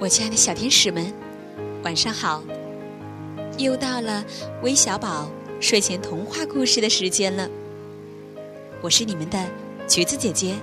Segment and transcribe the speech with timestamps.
[0.00, 1.12] 我亲爱的小天使们，
[1.84, 2.42] 晚上好！
[3.58, 4.24] 又到了
[4.62, 5.30] 微小宝
[5.60, 7.46] 睡前童话故事的时间了。
[8.80, 9.38] 我是你们的
[9.86, 10.54] 橘子姐姐。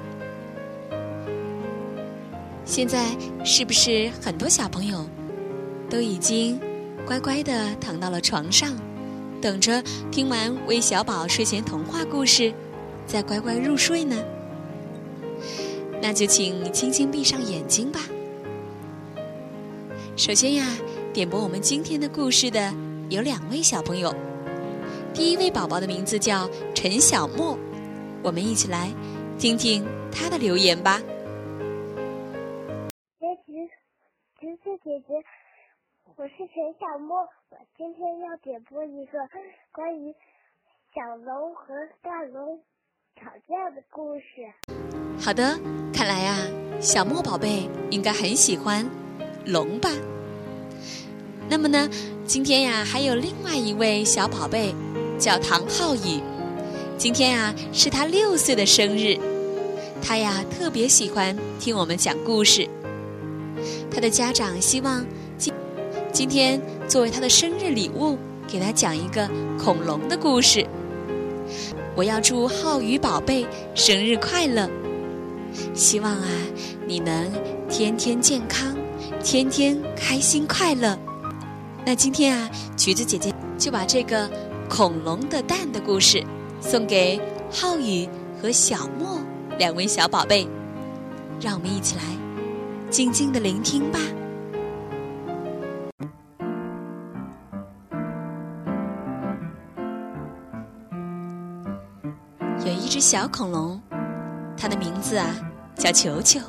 [2.65, 3.15] 现在
[3.45, 5.07] 是不是很多小朋友
[5.87, 6.59] 都已经
[7.05, 8.73] 乖乖的躺到了床上，
[9.39, 12.51] 等着听完微小宝睡前童话故事，
[13.05, 14.17] 再乖乖入睡呢？
[16.01, 17.99] 那就请轻轻闭上眼睛吧。
[20.17, 20.65] 首先呀，
[21.13, 22.73] 点播我们今天的故事的
[23.07, 24.11] 有两位小朋友。
[25.13, 27.55] 第一位宝宝的名字叫陈小莫，
[28.23, 28.91] 我们一起来
[29.37, 30.99] 听听他的留言吧。
[33.45, 33.69] 橘
[34.39, 35.23] 橘子姐姐，
[36.15, 37.19] 我是陈小莫，
[37.51, 39.19] 我今天要点播一个
[39.71, 40.11] 关于
[40.95, 42.59] 小龙和大龙
[43.15, 44.25] 吵架的故事。
[45.23, 45.59] 好的，
[45.93, 46.35] 看来呀，
[46.81, 48.83] 小莫宝贝应该很喜欢。
[49.47, 49.89] 龙吧。
[51.49, 51.89] 那么呢，
[52.25, 54.75] 今天呀，还有另外一位小宝贝，
[55.17, 56.21] 叫唐浩宇。
[56.97, 59.17] 今天呀，是他六岁的生日。
[60.01, 62.67] 他呀，特别喜欢听我们讲故事。
[63.89, 65.05] 他的家长希望
[65.37, 65.53] 今
[66.11, 70.65] 今天作为他的生日礼物，给他讲一个恐龙的故事。
[71.95, 74.69] 我要祝浩宇宝贝生日快乐！
[75.73, 76.27] 希望啊，
[76.85, 77.31] 你能
[77.69, 78.75] 天天健康。
[79.23, 80.97] 天天开心快乐。
[81.85, 84.29] 那今天啊，橘子姐姐就把这个
[84.69, 86.23] 恐龙的蛋的故事
[86.59, 87.19] 送给
[87.51, 88.07] 浩宇
[88.41, 89.19] 和小莫
[89.57, 90.47] 两位小宝贝，
[91.39, 92.03] 让我们一起来
[92.89, 93.99] 静静的聆听吧。
[102.65, 103.81] 有一只小恐龙，
[104.57, 105.33] 它的名字啊
[105.75, 106.41] 叫球球。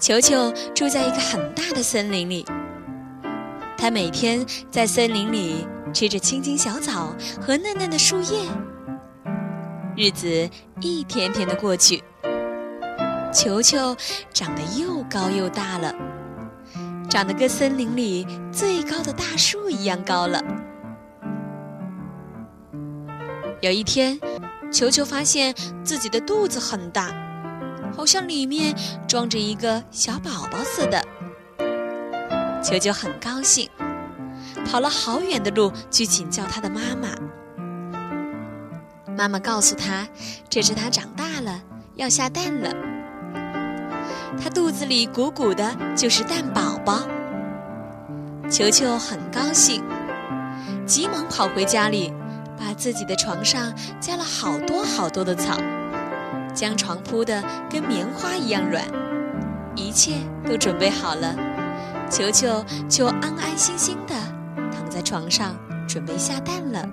[0.00, 2.46] 球球住在一个很大的森林里，
[3.76, 8.40] 他每天在森林里吃着青青小草和嫩嫩的树叶。
[9.94, 10.48] 日子
[10.80, 12.02] 一天天的过去，
[13.30, 13.94] 球球
[14.32, 15.94] 长得又高又大了，
[17.10, 20.42] 长得跟森林里最高的大树一样高了。
[23.60, 24.18] 有一天，
[24.72, 27.29] 球球发现自己的肚子很大。
[27.96, 28.74] 好像里面
[29.06, 31.02] 装着一个小宝宝似的，
[32.62, 33.68] 球球很高兴，
[34.64, 37.08] 跑了好远的路去请教他的妈妈。
[39.16, 40.08] 妈妈告诉他，
[40.48, 41.60] 这是他长大了
[41.96, 42.70] 要下蛋了，
[44.42, 47.02] 他肚子里鼓鼓的就是蛋宝宝。
[48.50, 49.84] 球球很高兴，
[50.86, 52.12] 急忙跑回家里，
[52.58, 55.58] 把自己的床上加了好多好多的草。
[56.54, 58.84] 将床铺得跟棉花一样软，
[59.74, 60.14] 一切
[60.46, 61.34] 都准备好了，
[62.10, 64.14] 球球就安安心心地
[64.72, 65.56] 躺在床上，
[65.88, 66.88] 准备下蛋了。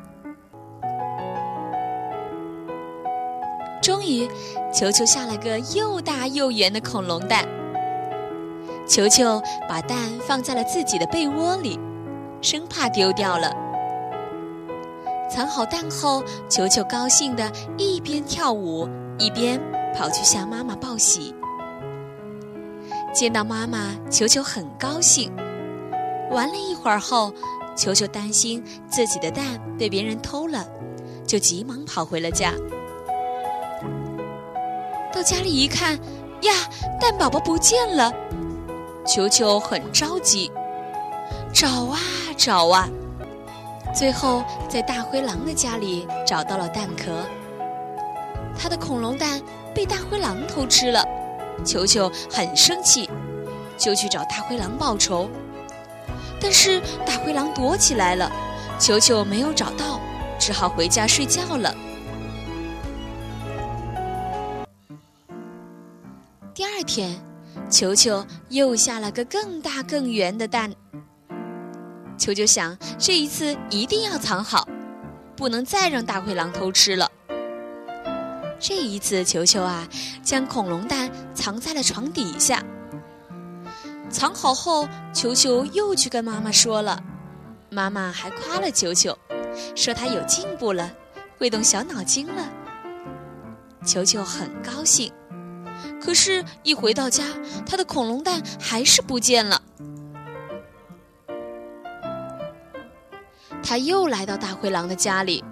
[3.82, 4.28] 终于，
[4.74, 7.46] 球球下了个又大又圆的恐龙蛋。
[8.88, 11.80] 球球把蛋放在了自己的被窝里，
[12.42, 13.52] 生怕丢掉了。
[15.30, 18.88] 藏好蛋后，球球高兴地一边跳舞。
[19.20, 19.60] 一边
[19.96, 21.34] 跑去向妈妈报喜，
[23.14, 25.32] 见到妈妈，球球很高兴。
[26.30, 27.34] 玩了一会儿后，
[27.76, 29.44] 球球担心自己的蛋
[29.78, 30.64] 被别人偷了，
[31.26, 32.54] 就急忙跑回了家。
[35.12, 35.96] 到家里一看，
[36.42, 36.54] 呀，
[37.02, 38.14] 蛋宝宝不见了！
[39.04, 40.52] 球球很着急，
[41.52, 41.98] 找啊
[42.38, 42.88] 找啊，
[43.96, 47.26] 最后在大灰狼的家里找到了蛋壳。
[48.60, 49.42] 他的恐龙蛋
[49.74, 51.04] 被大灰狼偷吃了，
[51.64, 53.10] 球球很生气，
[53.78, 55.30] 就去找大灰狼报仇。
[56.40, 58.32] 但是大灰狼躲起来了，
[58.80, 60.00] 球球没有找到，
[60.40, 61.74] 只好回家睡觉了。
[66.54, 67.16] 第二天，
[67.70, 70.74] 球球又下了个更大更圆的蛋。
[72.18, 74.68] 球球想，这一次一定要藏好，
[75.36, 77.10] 不能再让大灰狼偷吃了。
[78.60, 79.88] 这一次，球球啊，
[80.24, 82.64] 将恐龙蛋藏在了床底下。
[84.10, 87.02] 藏好后，球球又去跟妈妈说了，
[87.70, 89.18] 妈妈还夸了球球，
[89.76, 90.92] 说他有进步了，
[91.38, 92.50] 会动小脑筋了。
[93.86, 95.14] 球球很高兴，
[96.02, 97.24] 可是，一回到家，
[97.66, 99.62] 他的恐龙蛋还是不见了。
[103.62, 105.44] 他又来到大灰狼的家里。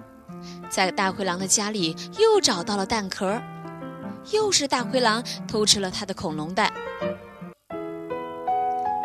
[0.76, 3.40] 在大灰狼的家里又找到了蛋壳，
[4.30, 6.70] 又是大灰狼偷吃了他的恐龙蛋。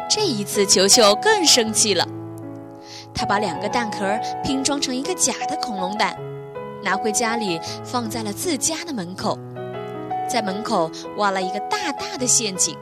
[0.10, 2.06] 这一次，球球更生气了。
[3.14, 6.14] 他把两个蛋壳拼装成一个假的恐龙蛋，
[6.84, 9.40] 拿回家里放在了自家的门口，
[10.28, 12.78] 在门口挖了一个大大的陷阱，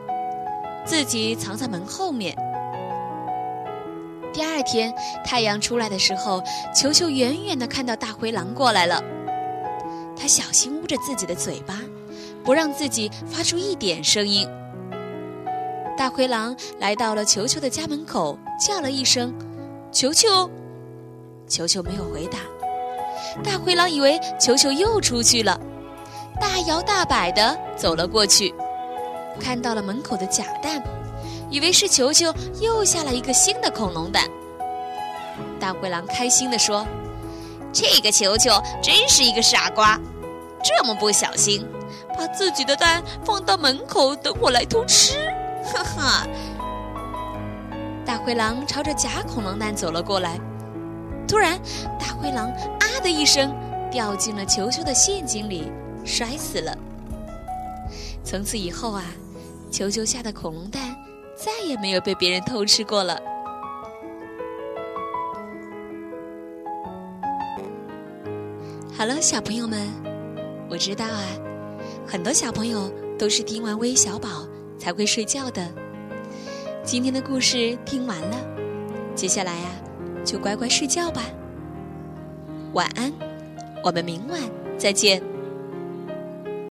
[0.83, 2.35] 自己藏在门后面。
[4.31, 4.93] 第二天
[5.25, 6.41] 太阳出来的时候，
[6.75, 9.03] 球球远远地看到大灰狼过来了。
[10.15, 11.79] 他小心捂着自己的嘴巴，
[12.43, 14.47] 不让自己发出一点声音。
[15.97, 19.33] 大灰狼来到了球球的家门口，叫了一声。
[19.91, 20.49] 球球，
[21.47, 22.39] 球球没有回答。
[23.43, 25.59] 大灰狼以为球球又出去了，
[26.39, 28.53] 大摇大摆地走了过去，
[29.39, 30.81] 看到了门口的假蛋，
[31.49, 34.29] 以为是球球又下了一个新的恐龙蛋。
[35.59, 36.85] 大灰狼开心地说
[37.73, 38.51] ：“这个球球
[38.81, 39.99] 真是一个傻瓜，
[40.63, 41.65] 这么不小心，
[42.17, 45.17] 把自己的蛋放到门口等我来偷吃，
[45.65, 46.27] 哈哈。”
[48.05, 50.39] 大灰狼朝着假恐龙蛋走了过来，
[51.27, 51.59] 突然，
[51.99, 52.49] 大灰狼
[52.81, 53.53] “啊”的一声
[53.91, 55.71] 掉进了球球的陷阱里，
[56.03, 56.75] 摔死了。
[58.23, 59.03] 从此以后啊，
[59.71, 60.95] 球球下的恐龙蛋
[61.39, 63.17] 再也没有被别人偷吃过了。
[68.93, 69.87] 好了，小朋友们，
[70.69, 71.23] 我知道啊，
[72.05, 74.45] 很多小朋友都是听完微小宝
[74.77, 75.65] 才会睡觉的。
[76.83, 78.35] 今天的故事听完了，
[79.15, 79.69] 接下来呀，
[80.25, 81.23] 就乖乖睡觉吧。
[82.73, 83.13] 晚安，
[83.81, 84.41] 我们明晚
[84.77, 85.28] 再见。